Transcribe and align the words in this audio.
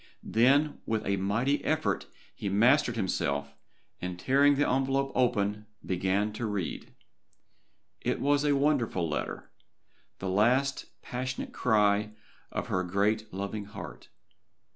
Then 0.23 0.81
with 0.87 1.05
a 1.05 1.17
mighty 1.17 1.63
effort 1.63 2.07
he 2.33 2.49
mastered 2.49 2.95
himself, 2.95 3.53
and 4.01 4.17
tearing 4.17 4.55
the 4.55 4.67
envelope 4.67 5.11
open 5.13 5.67
began 5.85 6.33
to 6.33 6.47
read. 6.47 6.91
It 8.01 8.19
was 8.19 8.43
a 8.43 8.55
wonderful 8.55 9.07
letter. 9.07 9.51
The 10.17 10.27
last 10.29 10.85
passionate 11.03 11.53
cry 11.53 12.15
of 12.51 12.65
her 12.69 12.83
great 12.83 13.31
loving 13.31 13.65
heart. 13.65 14.09